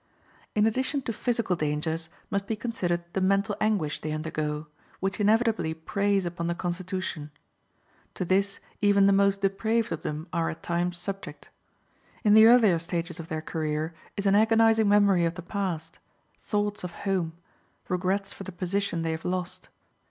[0.55, 4.65] In addition to physical dangers must be considered the mental anguish they undergo,
[4.99, 7.29] which inevitably preys upon the constitution.
[8.15, 11.51] To this even the most depraved of them are at times subject.
[12.23, 15.99] In the earlier stages of their career is an agonizing memory of the past;
[16.41, 17.33] thoughts of home;
[17.87, 19.69] regrets for the position they have lost.